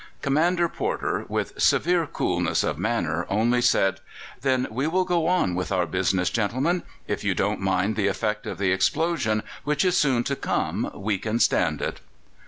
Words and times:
Commander 0.23 0.67
Porter, 0.67 1.25
with 1.29 1.61
severe 1.61 2.07
coolness 2.07 2.63
of 2.63 2.79
manner, 2.79 3.27
only 3.29 3.61
said: 3.61 3.99
"Then 4.41 4.65
we 4.71 4.87
will 4.87 5.05
go 5.05 5.27
on 5.27 5.53
with 5.53 5.71
our 5.71 5.85
business, 5.85 6.31
gentlemen. 6.31 6.81
If 7.07 7.23
you 7.23 7.35
don't 7.35 7.59
mind 7.61 7.95
the 7.95 8.07
effect 8.07 8.47
of 8.47 8.57
the 8.57 8.71
explosion 8.71 9.43
which 9.63 9.85
is 9.85 9.95
soon 9.95 10.23
to 10.23 10.35
come, 10.35 10.89
we 10.95 11.19
can 11.19 11.37
stand 11.37 11.83
it." 11.83 11.99